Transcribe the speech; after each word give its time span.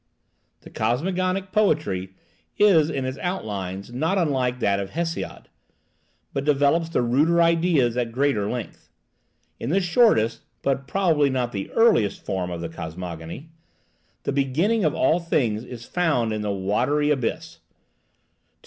The 0.61 0.71
cosmogonic 0.71 1.51
poetry 1.51 2.15
is 2.57 2.89
in 2.89 3.05
its 3.05 3.19
outlines 3.19 3.93
not 3.93 4.17
unlike 4.17 4.59
that 4.59 4.79
of 4.79 4.93
Hesiod, 4.93 5.47
but 6.33 6.43
develops 6.43 6.89
the 6.89 7.03
ruder 7.03 7.39
ideas 7.39 7.95
at 7.95 8.11
greater 8.11 8.49
length. 8.49 8.89
In 9.59 9.69
the 9.69 9.79
shortest 9.79 10.41
(but 10.63 10.87
probably 10.87 11.29
not 11.29 11.51
the 11.51 11.69
earliest) 11.73 12.25
form 12.25 12.49
of 12.49 12.61
the 12.61 12.69
cosmogony, 12.69 13.49
the 14.23 14.31
beginning 14.31 14.83
of 14.83 14.95
all 14.95 15.19
things 15.19 15.63
is 15.63 15.85
found 15.85 16.33
in 16.33 16.41
the 16.41 16.49
watery 16.49 17.11
abyss. 17.11 17.59